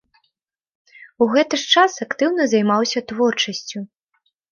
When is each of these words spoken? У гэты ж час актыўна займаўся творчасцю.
У 1.25 1.27
гэты 1.35 1.59
ж 1.63 1.67
час 1.73 1.99
актыўна 2.05 2.47
займаўся 2.53 2.99
творчасцю. 3.13 3.83